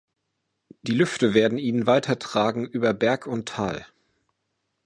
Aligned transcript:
Die 0.81 0.93
Lüfte 0.95 1.35
werden 1.35 1.59
ihn 1.59 1.85
weitertragen 1.85 2.65
über 2.65 2.91
Berg 2.91 3.27
und 3.27 3.47
Tal. 3.47 3.85